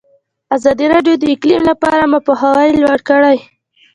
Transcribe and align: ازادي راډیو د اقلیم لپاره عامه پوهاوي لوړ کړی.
ازادي 0.55 0.85
راډیو 0.93 1.13
د 1.19 1.23
اقلیم 1.35 1.61
لپاره 1.69 1.97
عامه 2.03 2.19
پوهاوي 2.25 2.69
لوړ 2.83 2.99
کړی. 3.09 3.37